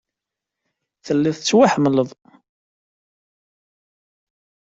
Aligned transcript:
Telliḍ 1.05 1.35
tettwaḥemmleḍ. 1.37 2.09